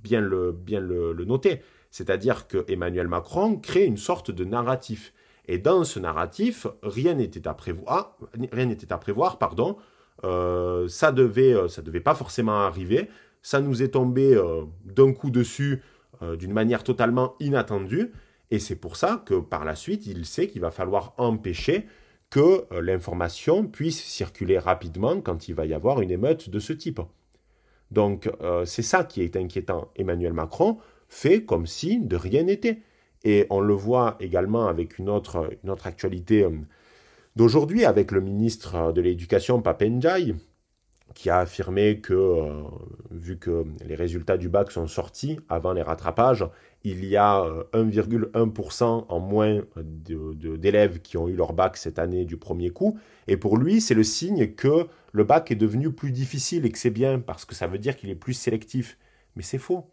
[0.00, 1.60] bien le, bien le, noter.
[1.90, 5.12] C'est-à-dire que Emmanuel Macron crée une sorte de narratif.
[5.46, 8.16] Et dans ce narratif, rien n'était à prévoir.
[8.52, 9.76] Rien n'était à prévoir, pardon.
[10.22, 13.08] Euh, ça devait, euh, ça devait pas forcément arriver.
[13.42, 15.82] Ça nous est tombé euh, d'un coup dessus,
[16.38, 18.12] d'une manière totalement inattendue.
[18.52, 21.86] Et c'est pour ça que par la suite, il sait qu'il va falloir empêcher
[22.30, 27.00] que l'information puisse circuler rapidement quand il va y avoir une émeute de ce type.
[27.90, 28.30] Donc
[28.64, 29.88] c'est ça qui est inquiétant.
[29.96, 32.82] Emmanuel Macron fait comme si de rien n'était.
[33.24, 36.50] Et on le voit également avec une autre, une autre actualité euh,
[37.36, 40.34] d'aujourd'hui, avec le ministre de l'Éducation, Papenjai,
[41.14, 42.62] qui a affirmé que, euh,
[43.10, 46.46] vu que les résultats du bac sont sortis avant les rattrapages,
[46.84, 52.24] il y a 1,1% euh, en moins d'élèves qui ont eu leur bac cette année
[52.24, 52.98] du premier coup.
[53.26, 56.78] Et pour lui, c'est le signe que le bac est devenu plus difficile et que
[56.78, 58.96] c'est bien, parce que ça veut dire qu'il est plus sélectif.
[59.34, 59.90] Mais c'est faux.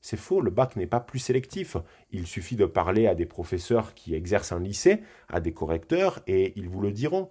[0.00, 1.76] C'est faux, le bac n'est pas plus sélectif.
[2.12, 6.52] Il suffit de parler à des professeurs qui exercent un lycée, à des correcteurs, et
[6.56, 7.28] ils vous le diront.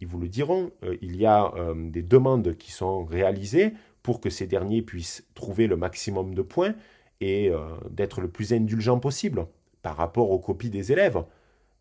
[0.00, 0.70] Ils vous le diront.
[0.84, 5.26] Euh, il y a euh, des demandes qui sont réalisées pour que ces derniers puissent
[5.34, 6.74] trouver le maximum de points
[7.20, 7.58] et euh,
[7.90, 9.46] d'être le plus indulgent possible
[9.82, 11.22] par rapport aux copies des élèves.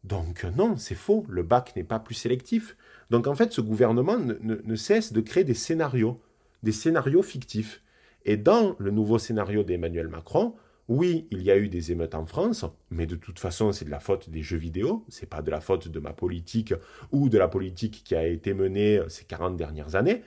[0.04, 2.78] Donc non, c'est faux, le bac n'est pas plus sélectif.
[3.10, 6.22] Donc en fait, ce gouvernement ne cesse de créer des scénarios,
[6.64, 7.82] des scénarios fictifs.
[8.26, 10.56] Et dans le nouveau scénario d'Emmanuel Macron,
[10.88, 13.90] oui, il y a eu des émeutes en France, mais de toute façon, c'est de
[13.90, 16.74] la faute des jeux vidéo, c'est pas de la faute de ma politique
[17.12, 20.24] ou de la politique qui a été menée ces 40 dernières années.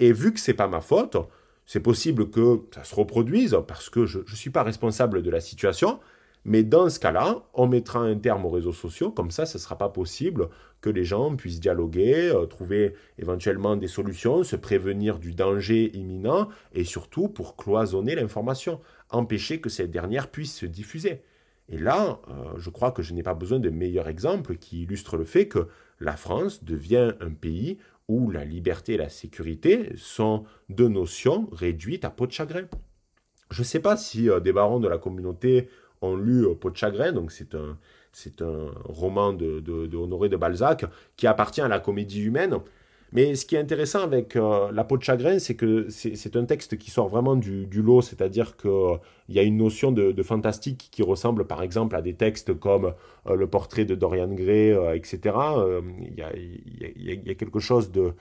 [0.00, 1.16] Et vu que c'est pas ma faute,
[1.66, 5.40] c'est possible que ça se reproduise parce que je ne suis pas responsable de la
[5.40, 6.00] situation,
[6.44, 9.62] mais dans ce cas-là, on mettra un terme aux réseaux sociaux, comme ça, ce ne
[9.62, 10.48] sera pas possible
[10.80, 16.48] que les gens puissent dialoguer, euh, trouver éventuellement des solutions, se prévenir du danger imminent,
[16.72, 18.80] et surtout pour cloisonner l'information,
[19.12, 21.22] empêcher que cette dernière puisse se diffuser.
[21.68, 25.16] Et là, euh, je crois que je n'ai pas besoin de meilleur exemple qui illustre
[25.16, 25.68] le fait que
[26.00, 32.04] la France devient un pays où la liberté et la sécurité sont deux notions réduites
[32.04, 32.66] à peau de chagrin.
[33.50, 35.68] Je ne sais pas si euh, des barons de la communauté
[36.00, 37.78] ont lu Peau de chagrin, donc c'est un,
[38.12, 40.84] c'est un roman de, de, Honoré de Balzac
[41.16, 42.58] qui appartient à la comédie humaine.
[43.12, 46.44] Mais ce qui est intéressant avec euh, La peau de chagrin, c'est que c'est un
[46.44, 48.96] texte qui sort vraiment du, lot, c'est-à-dire qu'il euh,
[49.28, 52.94] y a une notion de, fantastique qui ressemble par exemple à des textes comme
[53.26, 55.36] euh, Le portrait de Dorian Gray, etc.
[56.00, 58.14] Il y a, quelque chose de,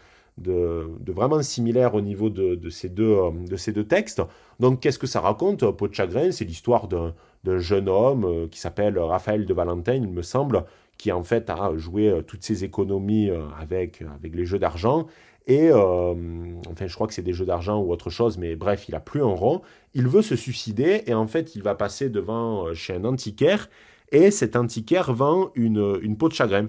[1.07, 4.21] vraiment similaire au niveau de, ces deux, textes.
[4.59, 8.59] Donc qu'est-ce que ça raconte Peau de chagrin, c'est l'histoire d'un jeune homme euh, qui
[8.59, 10.63] s'appelle Raphaël de Valentin, il me semble,
[11.01, 15.07] qui en fait a joué euh, toutes ses économies euh, avec, avec les jeux d'argent.
[15.47, 18.93] Et enfin, je crois que c'est des jeux d'argent ou autre chose, mais bref, il
[18.93, 19.63] a plus un rond.
[19.95, 23.67] Il veut se suicider et en fait, il va passer devant chez un antiquaire
[24.11, 26.67] Et cet antiquaire vend une, une peau de chagrin,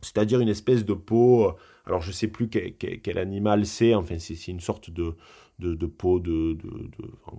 [0.00, 1.52] c'est-à-dire une espèce de peau,
[1.86, 5.14] alors je sais plus quel, animal c'est, enfin c'est une sorte de,
[5.60, 6.58] de, peau de,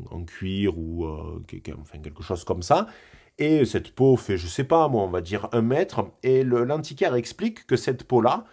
[0.09, 2.87] en, cuir ou enfin, quelque chose comme ça.
[3.37, 6.05] Et cette peau fait, je sais pas moi, on va dire un mètre.
[6.23, 8.45] Et l'antiquaire explique que cette peau-là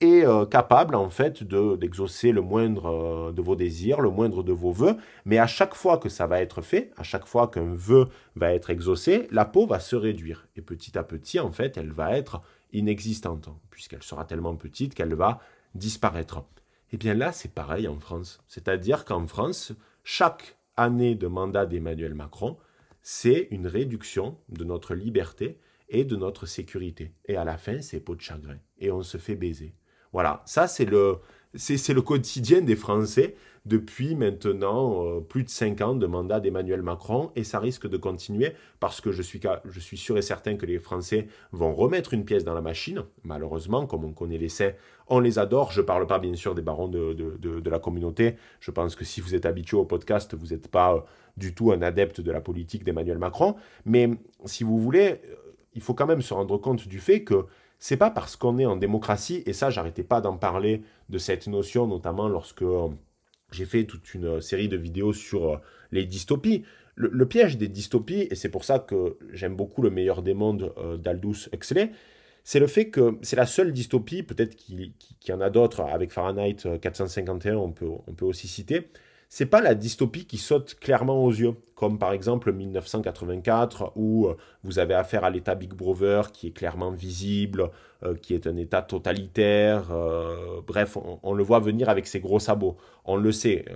[0.00, 4.52] est euh, capable en fait d'exaucer le moindre euh, de vos désirs, le moindre de
[4.52, 4.96] vos vœux.
[5.24, 8.52] Mais à chaque fois que ça va être fait, à chaque fois qu'un vœu va
[8.52, 10.48] être exaucé, la peau va se réduire.
[10.56, 12.42] Et petit à petit, en fait, elle va être
[12.72, 15.40] inexistante, puisqu'elle sera tellement petite qu'elle va
[15.74, 16.38] disparaître.
[16.38, 18.40] Et eh bien là, c'est pareil en France.
[18.48, 22.56] C'est-à-dire qu'en France, chaque année de mandat d'Emmanuel Macron,
[23.02, 25.58] c'est une réduction de notre liberté
[25.88, 27.12] et de notre sécurité.
[27.26, 28.58] Et à la fin, c'est peau de chagrin.
[28.78, 29.74] Et on se fait baiser.
[30.12, 31.18] Voilà, ça c'est le,
[31.54, 33.34] c'est, le quotidien des Français
[33.66, 37.96] depuis maintenant euh, plus de cinq ans de mandat d'Emmanuel Macron et ça risque de
[37.96, 42.14] continuer parce que je suis, je suis sûr et certain que les Français vont remettre
[42.14, 43.04] une pièce dans la machine.
[43.24, 44.72] Malheureusement, comme on connaît les saints,
[45.08, 45.72] on les adore.
[45.72, 48.36] Je ne parle pas bien sûr des barons de, de, de, la communauté.
[48.60, 51.00] Je pense que si vous êtes habitué au podcast, vous n'êtes pas euh,
[51.36, 53.56] du tout un adepte de la politique d'Emmanuel Macron.
[53.84, 54.08] Mais
[54.46, 55.36] si vous voulez, euh,
[55.74, 57.46] il faut quand même se rendre compte du fait que
[57.80, 61.48] c'est pas parce qu'on est en démocratie, et ça j'arrêtais pas d'en parler de cette
[61.48, 62.88] notion, notamment lorsque euh,
[63.50, 65.56] j'ai fait toute une série de vidéos sur euh,
[65.90, 66.64] les dystopies.
[66.96, 70.74] Le, piège des dystopies, et c'est pour ça que j'aime beaucoup le meilleur des mondes
[71.02, 71.92] d'Aldous Huxley,
[72.44, 74.92] c'est le fait que c'est la seule dystopie, peut-être qu'il
[75.26, 78.90] y en a d'autres, avec Fahrenheit 451, on peut, on peut aussi citer,
[79.32, 84.36] c'est pas la dystopie qui saute clairement aux yeux, comme par exemple 1984, où euh,
[84.64, 87.70] vous avez affaire à l'État Big Brother qui est clairement visible,
[88.02, 89.92] euh, qui est un État totalitaire.
[89.92, 92.76] Euh, bref, on, le voit venir avec ses gros sabots.
[93.04, 93.66] On le sait,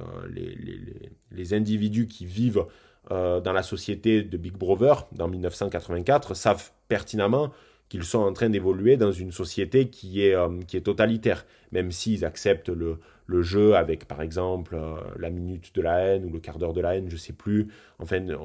[1.31, 2.67] les, individus qui vivent
[3.11, 7.53] dans la société de Big Brother dans 1984 savent pertinemment
[7.91, 10.35] qu'ils sont en train d'évoluer dans une société qui est,
[10.67, 15.75] qui est totalitaire, même s'ils acceptent le, le, jeu avec, par exemple, euh, la minute
[15.75, 17.69] de la haine ou le quart d'heure de la haine, je sais plus.
[17.99, 18.37] Enfin, euh,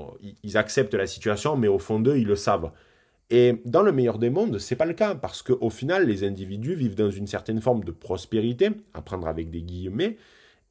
[0.44, 2.72] ils acceptent la situation, mais au fond d'eux, ils le savent.
[3.30, 6.76] Et dans le meilleur des mondes, c'est pas le cas, parce qu'au final, les individus
[6.76, 10.18] vivent dans une certaine forme de prospérité, à prendre avec des guillemets,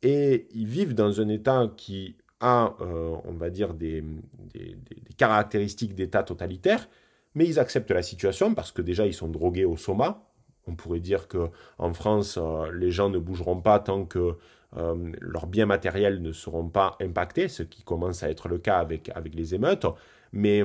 [0.03, 4.03] et ils vivent dans un état qui a, on va dire, des,
[4.55, 6.89] des, des caractéristiques d'état totalitaire,
[7.35, 10.28] mais ils acceptent la situation parce que déjà ils sont drogués au soma.
[10.69, 14.37] On pourrait dire que en France, euh, les gens ne bougeront pas tant que
[14.77, 18.79] euh, leurs biens matériels ne seront pas impactés, ce qui commence à être le cas
[18.79, 19.87] avec, avec les émeutes.
[20.33, 20.63] Mais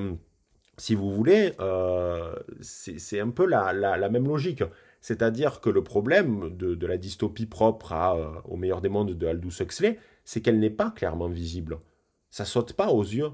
[0.77, 4.63] si vous voulez, euh, c'est un peu la, la, même logique.
[4.99, 9.61] C'est-à-dire que le problème de, de la dystopie propre au meilleur des mondes de Aldous
[9.61, 11.79] Huxley, c'est qu'elle n'est pas clairement visible.
[12.29, 13.31] Ça saute pas aux yeux.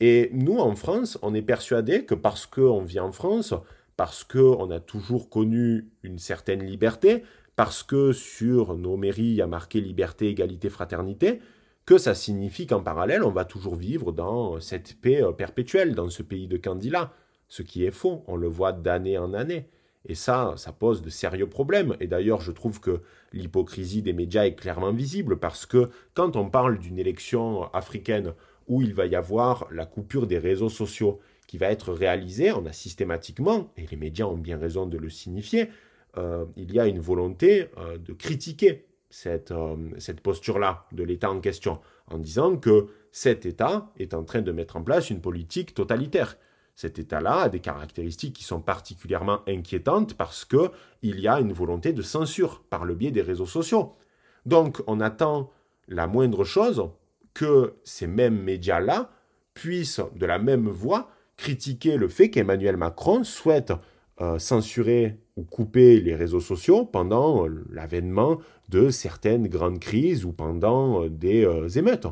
[0.00, 3.54] Et nous, en France, on est persuadé que parce qu'on vit en France,
[3.98, 7.24] parce qu'on a toujours connu une certaine liberté,
[7.56, 11.40] parce que sur nos mairies, il y a marqué liberté, égalité, fraternité,
[11.84, 16.10] que ça signifie qu'en parallèle, on va toujours vivre dans cette paix euh, perpétuelle, dans
[16.10, 17.12] ce pays de candidats.
[17.48, 19.66] Ce qui est faux, on le voit d'année en année.
[20.06, 21.96] Et ça, ça pose de sérieux problèmes.
[21.98, 23.00] Et d'ailleurs, je trouve que
[23.32, 28.32] l'hypocrisie des médias est clairement visible parce que quand on parle d'une élection africaine
[28.68, 32.52] où il va y avoir la coupure des réseaux sociaux qui va être réalisée.
[32.52, 35.70] On a systématiquement, et les médias ont bien raison de le signifier,
[36.16, 41.30] euh, il y a une volonté euh, de critiquer cette, euh, cette posture-là de l'État
[41.30, 45.20] en question, en disant que cet État est en train de mettre en place une
[45.20, 46.36] politique totalitaire.
[46.76, 50.70] Cet État-là a des caractéristiques qui sont particulièrement inquiétantes parce qu'il
[51.02, 53.96] y a une volonté de censure par le biais des réseaux sociaux.
[54.46, 55.50] Donc on attend
[55.88, 56.88] la moindre chose
[57.34, 59.10] que ces mêmes médias-là
[59.54, 63.72] puissent, de la même voix, critiquer le fait qu'Emmanuel Macron souhaite
[64.20, 70.32] euh, censurer ou couper les réseaux sociaux pendant euh, l'avènement de certaines grandes crises ou
[70.32, 72.08] pendant euh, des émeutes.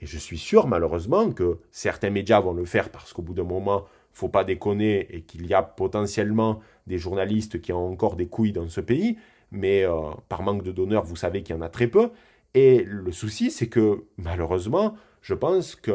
[0.00, 3.44] Et je suis sûr, malheureusement, que certains médias vont le faire parce qu'au bout d'un
[3.44, 8.26] moment, faut pas déconner et qu'il y a potentiellement des journalistes qui ont encore des
[8.26, 9.16] couilles dans ce pays,
[9.52, 9.84] mais
[10.28, 12.10] par manque de donneurs, vous savez qu'il y en a très peu.
[12.54, 15.92] Et le souci, c'est que malheureusement, je pense que,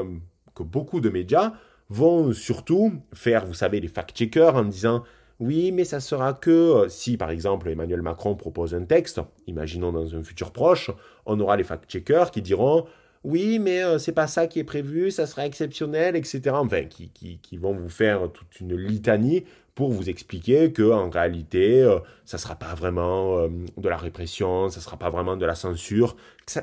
[0.54, 1.54] que beaucoup de médias
[1.90, 5.04] vont surtout faire, vous savez, les fact-checkers en disant
[5.40, 9.92] oui, mais ça sera que euh, si, par exemple, Emmanuel Macron propose un texte, imaginons
[9.92, 10.92] dans un futur proche,
[11.26, 12.86] on aura les fact-checkers qui diront
[13.26, 16.42] oui, mais euh, c'est pas ça qui est prévu, ça sera exceptionnel, etc.
[16.54, 21.82] Enfin, qui, qui, vont vous faire toute une litanie pour vous expliquer que en réalité,
[21.82, 25.56] euh, ça sera pas vraiment euh, de la répression, ça sera pas vraiment de la
[25.56, 26.16] censure,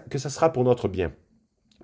[0.09, 1.13] que ça sera pour notre bien.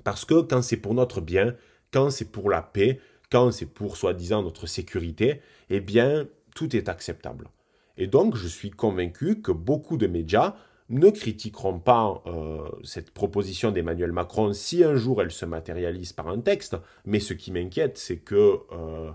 [0.05, 1.57] Parce que quand c'est pour notre bien,
[1.93, 6.89] quand c'est pour la paix, quand c'est pour soi-disant notre sécurité, eh bien, tout est
[6.89, 7.49] acceptable.
[7.97, 10.55] Et donc, je suis convaincu que beaucoup de médias
[10.89, 16.29] ne critiqueront pas euh, cette proposition d'Emmanuel Macron si un jour elle se matérialise par
[16.29, 16.77] un texte.
[17.05, 19.11] Mais ce qui m'inquiète, c'est que, euh,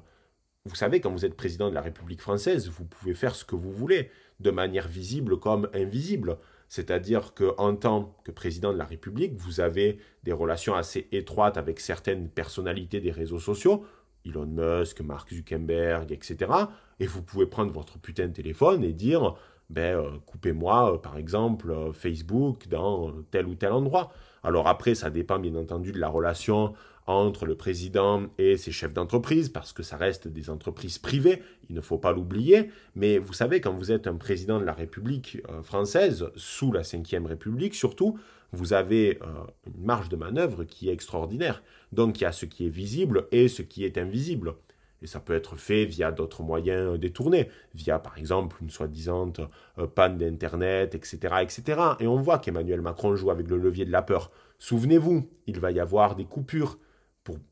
[0.66, 3.56] vous savez, quand vous êtes président de la République française, vous pouvez faire ce que
[3.56, 6.38] vous voulez, de manière visible comme invisible.
[6.70, 11.80] C'est-à-dire qu'en tant que président de la République, vous avez des relations assez étroites avec
[11.80, 13.86] certaines personnalités des réseaux sociaux,
[14.26, 16.52] Elon Musk, Mark Zuckerberg, etc.
[17.00, 19.36] Et vous pouvez prendre votre putain de téléphone et dire,
[19.70, 24.12] ben, euh, coupez-moi, euh, par exemple, euh, Facebook dans tel ou tel endroit.
[24.44, 26.74] Alors après, ça dépend bien entendu de la relation
[27.06, 31.76] entre le président et ses chefs d'entreprise, parce que ça reste des entreprises privées, il
[31.76, 32.70] ne faut pas l'oublier.
[32.96, 37.26] Mais vous savez, quand vous êtes un président de la République française, sous la Ve
[37.26, 38.18] République surtout,
[38.54, 39.20] vous avez
[39.68, 41.62] une marge de manœuvre qui est extraordinaire.
[41.94, 44.56] Donc il y a ce qui est visible et ce qui est invisible.
[45.02, 49.34] Et ça peut être fait via d'autres moyens détournés, via par exemple une soi-disant
[49.78, 51.82] euh, panne d'Internet, etc., etc.
[52.00, 54.32] Et on voit qu'Emmanuel Macron joue avec le levier de la peur.
[54.60, 56.80] Souvenez-vous, il va y avoir des coupures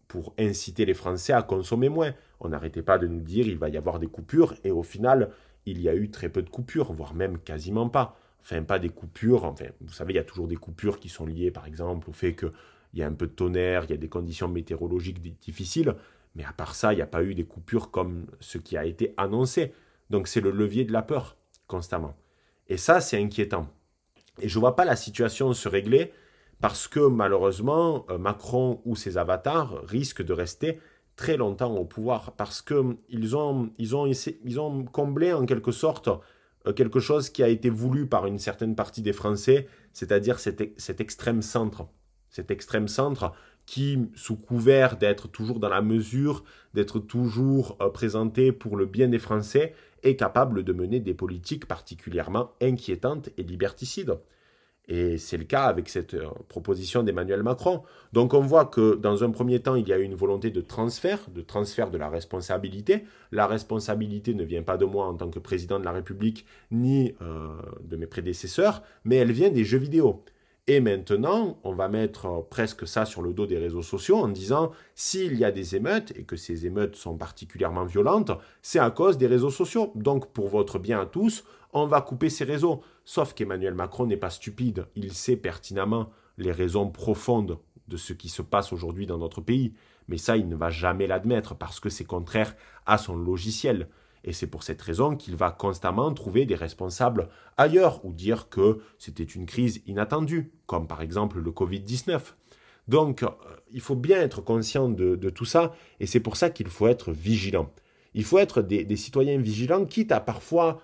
[0.08, 2.14] pour, inciter les Français à consommer moins.
[2.42, 5.32] On n'arrêtait pas de nous dire il va y avoir des coupures, et au final,
[5.66, 8.18] il y a eu très peu de coupures, voire même quasiment pas.
[8.42, 11.26] Enfin, pas des coupures, enfin, vous savez, il y a toujours des coupures qui sont
[11.26, 12.34] liées, par exemple, au fait
[12.92, 15.96] qu'il y a un peu de tonnerre, il y a des conditions météorologiques difficiles,
[16.36, 18.86] mais à part ça, il n'y a pas eu des coupures comme ce qui a
[18.86, 19.74] été annoncé.
[20.10, 22.16] Donc c'est le levier de la peur, constamment.
[22.68, 23.68] Et ça, c'est inquiétant.
[24.40, 26.12] Et je ne vois pas la situation se régler
[26.62, 30.80] parce que malheureusement, euh, Macron ou ses avatars risquent de rester
[31.16, 36.10] très longtemps au pouvoir, parce qu'ils ont, ils ont, ils ont comblé en quelque sorte
[36.68, 41.02] euh, quelque chose qui a été voulu par une certaine partie des Français, c'est-à-dire cet
[41.02, 41.88] extrême centre.
[42.32, 43.34] Cet extrême centre
[43.66, 49.08] qui, sous couvert d'être toujours dans la mesure, d'être toujours euh, présenté pour le bien
[49.08, 54.18] des Français, est capable de mener des politiques particulièrement inquiétantes et liberticides.
[54.88, 57.84] Et c'est le cas avec cette euh, proposition d'Emmanuel Macron.
[58.14, 61.30] Donc on voit que dans un premier temps, il y a une volonté de transfert,
[61.30, 63.06] de transfert de la responsabilité.
[63.32, 67.14] La responsabilité ne vient pas de moi en tant que président de la République, ni
[67.22, 70.24] euh, de mes prédécesseurs, mais elle vient des jeux vidéo.
[70.68, 74.72] Et maintenant, on va mettre presque ça sur le dos des réseaux sociaux en disant
[74.94, 79.18] s'il y a des émeutes et que ces émeutes sont particulièrement violentes, c'est à cause
[79.18, 79.92] des réseaux sociaux.
[79.96, 81.44] Donc pour votre bien à tous,
[81.74, 82.82] on va couper ces réseaux.
[83.06, 88.30] Sauf qu'Emmanuel Macron n'est pas stupide, il sait pertinemment les raisons profondes de ce qui
[88.30, 89.74] se passe aujourd'hui dans notre pays.
[90.08, 93.88] Mais ça, il ne va jamais l'admettre parce que c'est contraire à son logiciel.
[94.24, 98.80] Et c'est pour cette raison qu'il va constamment trouver des responsables ailleurs ou dire que
[98.98, 102.20] c'était une crise inattendue, comme par exemple le Covid-19.
[102.88, 103.30] Donc, euh,
[103.72, 107.12] il faut bien être conscient de, tout ça, et c'est pour ça qu'il faut être
[107.12, 107.72] vigilant.
[108.14, 110.82] Il faut être des, citoyens vigilants, quitte à parfois,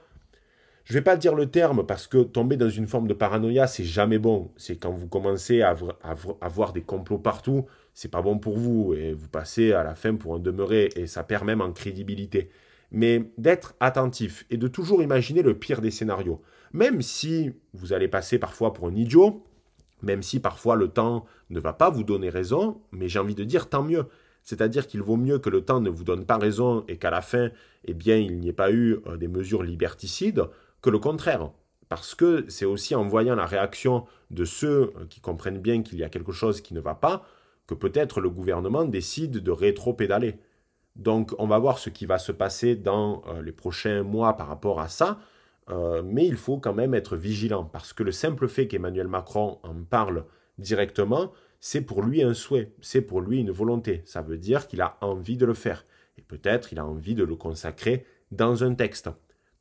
[0.86, 3.68] je ne vais pas dire le terme, parce que tomber dans une forme de paranoïa,
[3.68, 4.52] c'est jamais bon.
[4.56, 8.94] C'est quand vous commencez à, à, voir des complots partout, c'est pas bon pour vous,
[8.94, 12.50] et vous passez à la fin pour en demeurer, et ça perd même en crédibilité
[12.92, 16.42] mais d'être attentif et de toujours imaginer le pire des scénarios.
[16.74, 19.44] Même si vous allez passer parfois pour un idiot,
[20.02, 23.44] même si parfois le temps ne va pas vous donner raison, mais j'ai envie de
[23.44, 24.06] dire tant mieux.
[24.44, 27.22] C'est-à-dire qu'il vaut mieux que le temps ne vous donne pas raison et qu'à la
[27.22, 27.50] fin,
[27.86, 30.44] eh bien, il n'y ait pas eu euh, des mesures liberticides,
[30.82, 31.52] que le contraire.
[31.90, 36.00] Parce que c'est aussi en voyant la réaction de ceux euh, qui comprennent bien qu'il
[36.00, 37.26] y a quelque chose qui ne va pas,
[37.66, 40.38] que peut-être le gouvernement décide de rétro-pédaler.
[40.98, 44.48] Donc on va voir ce qui va se passer dans euh, les prochains mois par
[44.48, 45.20] rapport à ça.
[45.70, 49.60] Euh, mais il faut quand même être vigilant parce que le simple fait qu'Emmanuel Macron
[49.64, 50.26] en parle
[50.58, 54.02] directement, c'est pour lui un souhait, c'est pour lui une volonté.
[54.06, 55.86] Ça veut dire qu'il a envie de le faire.
[56.18, 59.10] Et peut-être il a envie de le consacrer dans un texte.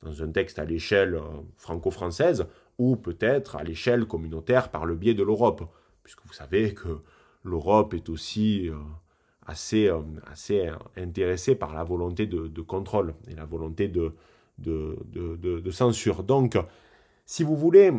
[0.03, 1.23] Dans un texte à l'échelle euh,
[1.57, 2.47] franco-française
[2.79, 5.65] ou peut-être à l'échelle communautaire par le biais de l'Europe.
[6.03, 7.01] Puisque vous savez que
[7.43, 8.71] l'Europe est aussi
[9.47, 9.91] assez
[10.97, 14.13] intéressé par la volonté de, contrôle et la volonté de,
[15.71, 16.23] censure.
[16.25, 16.59] Donc,
[17.25, 17.93] si vous voulez,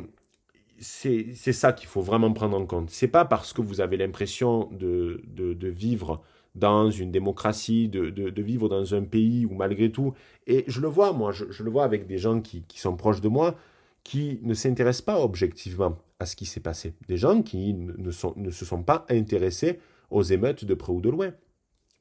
[0.79, 2.89] c'est ça qu'il faut vraiment prendre en compte.
[2.89, 5.21] C'est pas parce que vous avez l'impression de,
[5.69, 6.21] vivre
[6.55, 10.13] dans une démocratie, de, vivre dans un pays où malgré tout,
[10.47, 13.29] et je le vois, moi, je, le vois avec des gens qui, sont proches de
[13.29, 13.55] moi,
[14.03, 16.93] qui ne s'intéressent pas objectivement à ce qui s'est passé.
[17.07, 19.79] Des gens qui ne se sont pas intéressés
[20.09, 21.31] aux émeutes de près ou de loin.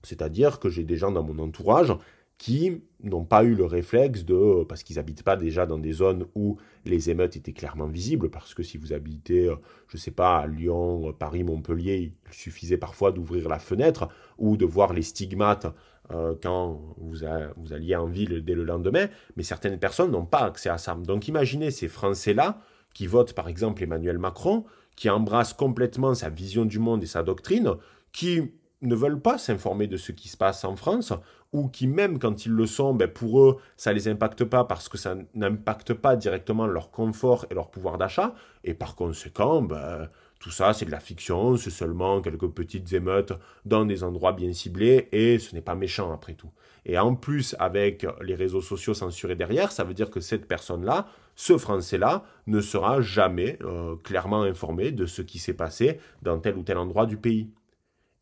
[0.02, 1.92] C'est-à-dire que j'ai des gens dans mon entourage
[2.38, 6.26] qui n'ont pas eu le réflexe de, parce qu'ils n'habitent pas déjà dans des zones
[6.34, 9.56] où les émeutes étaient clairement visibles, parce que si vous habitez, euh,
[9.88, 14.58] je ne sais pas, à Lyon, Paris, Montpellier, il suffisait parfois d'ouvrir la fenêtre ou
[14.58, 15.66] de voir les stigmates
[16.12, 17.16] euh, quand vous,
[17.56, 20.94] vous, alliez en ville dès le lendemain, mais certaines personnes n'ont pas accès à ça.
[20.94, 22.60] Donc imaginez ces Français-là
[22.92, 27.22] qui votent par exemple Emmanuel Macron, qui embrassent complètement sa vision du monde et sa
[27.22, 27.72] doctrine,
[28.16, 28.50] qui
[28.80, 31.12] ne veulent pas s'informer de ce qui se passe en France,
[31.52, 34.64] ou qui même quand ils le sont, ben pour eux, ça ne les impacte pas
[34.64, 39.60] parce que ça n'impacte pas directement leur confort et leur pouvoir d'achat, et par conséquent,
[39.60, 40.08] ben,
[40.40, 43.34] tout ça c'est de la fiction, c'est seulement quelques petites émeutes
[43.66, 46.50] dans des endroits bien ciblés, et ce n'est pas méchant après tout.
[46.86, 51.06] Et en plus, avec les réseaux sociaux censurés derrière, ça veut dire que cette personne-là,
[51.34, 56.56] ce Français-là, ne sera jamais euh, clairement informé de ce qui s'est passé dans tel
[56.56, 57.50] ou tel endroit du pays.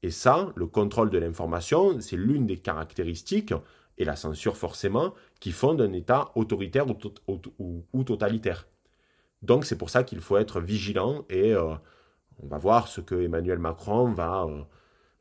[0.05, 3.55] Et ça, le contrôle de l'information, c'est l'une des caractéristiques,
[3.97, 6.85] et la censure forcément, qui font d'un État autoritaire
[7.27, 8.69] ou, totalitaire.
[9.41, 11.73] Donc c'est pour ça qu'il faut être vigilant et euh,
[12.43, 14.63] on va voir ce que Emmanuel Macron euh,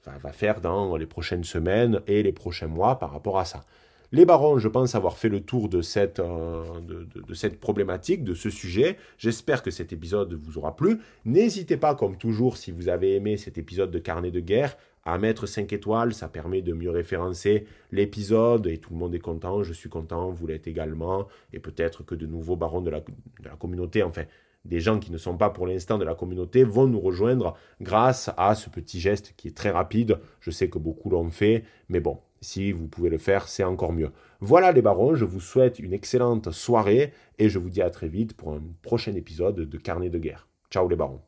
[0.04, 3.64] va, va, faire dans les prochaines semaines et les prochains mois par rapport à ça.
[4.16, 8.36] Les barons, je pense avoir fait le tour de cette, euh, de, cette problématique, de
[8.36, 8.98] ce sujet.
[9.18, 11.00] J'espère que cet épisode vous aura plu.
[11.26, 15.18] N'hésitez pas, comme toujours, si vous avez aimé cet épisode de Carnet de guerre, à
[15.18, 16.14] mettre 5 étoiles.
[16.14, 19.64] Ça permet de mieux référencer l'épisode et tout le monde est content.
[19.64, 21.28] Je suis content, vous l'êtes également.
[21.52, 24.26] Et peut-être que de nouveaux barons de la, de la communauté, enfin,
[24.64, 28.30] des gens qui ne sont pas pour l'instant de la communauté vont nous rejoindre grâce
[28.38, 30.20] à ce petit geste qui est très rapide.
[30.40, 33.94] Je sais que beaucoup l'ont fait, mais bon, si vous pouvez le faire, c'est encore
[33.94, 34.12] mieux.
[34.40, 38.08] Voilà les barons, je vous souhaite une excellente soirée et je vous dis à très
[38.08, 40.48] vite pour un prochain épisode de Carnet de guerre.
[40.70, 41.22] Ciao les barons.